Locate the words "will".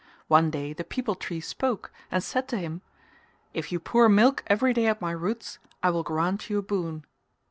5.91-6.01